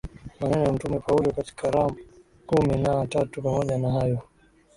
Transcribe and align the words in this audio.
maneno 0.39 0.63
ya 0.63 0.73
Mtume 0.73 0.99
Paulo 0.99 1.31
katika 1.31 1.71
Rum 1.71 1.95
kumi 2.47 2.77
na 2.77 3.07
tatu 3.07 3.41
Pamoja 3.41 3.77
na 3.77 3.91
hayo 3.91 4.19